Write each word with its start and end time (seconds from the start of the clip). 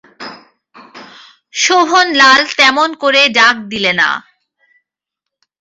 শোভনলাল 1.53 2.41
তেমন 2.57 2.89
করে 3.01 3.21
ডাক 3.37 3.55
দিলে 3.71 3.91
না। 3.93 4.09